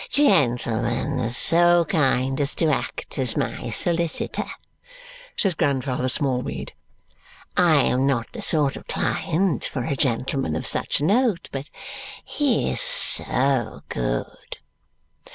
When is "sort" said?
8.41-8.75